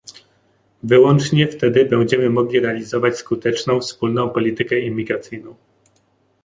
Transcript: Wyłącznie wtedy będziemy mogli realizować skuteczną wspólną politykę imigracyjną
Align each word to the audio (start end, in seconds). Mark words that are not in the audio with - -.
Wyłącznie 0.83 1.47
wtedy 1.47 1.85
będziemy 1.85 2.29
mogli 2.29 2.59
realizować 2.59 3.17
skuteczną 3.17 3.79
wspólną 3.79 4.29
politykę 4.29 4.79
imigracyjną 4.79 5.55